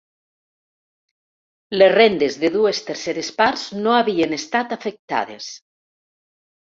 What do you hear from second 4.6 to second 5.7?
afectades.